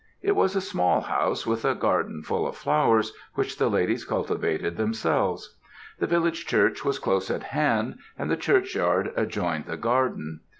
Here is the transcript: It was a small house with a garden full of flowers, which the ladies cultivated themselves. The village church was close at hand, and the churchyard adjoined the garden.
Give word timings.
It 0.23 0.35
was 0.35 0.55
a 0.55 0.61
small 0.61 1.01
house 1.01 1.45
with 1.45 1.63
a 1.63 1.75
garden 1.75 2.23
full 2.23 2.47
of 2.47 2.55
flowers, 2.57 3.13
which 3.35 3.59
the 3.59 3.69
ladies 3.69 4.03
cultivated 4.03 4.75
themselves. 4.75 5.57
The 5.99 6.07
village 6.07 6.47
church 6.47 6.83
was 6.83 6.97
close 6.97 7.29
at 7.29 7.43
hand, 7.43 7.99
and 8.17 8.27
the 8.27 8.35
churchyard 8.35 9.13
adjoined 9.15 9.65
the 9.65 9.77
garden. 9.77 10.39